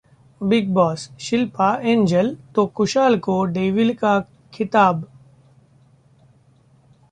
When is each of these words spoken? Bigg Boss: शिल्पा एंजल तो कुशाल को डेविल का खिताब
Bigg 0.41 0.69
Boss: 0.73 1.01
शिल्पा 1.19 1.67
एंजल 1.83 2.35
तो 2.55 2.65
कुशाल 2.65 3.17
को 3.19 3.43
डेविल 3.45 3.93
का 3.93 4.19
खिताब 4.53 5.05